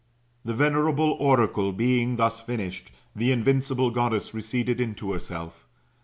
The 0.43 0.55
venierable 0.55 1.15
omcle 1.21 1.77
being 1.77 2.15
thus 2.15 2.41
finished, 2.41 2.89
the 3.15 3.31
invincible 3.31 3.91
Goddess 3.91 4.33
receded 4.33 4.81
into 4.81 5.11
herself. 5.13 5.67